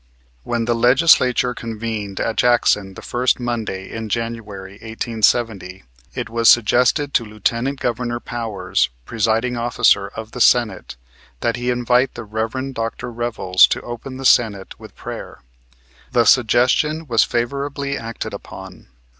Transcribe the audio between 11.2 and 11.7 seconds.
that he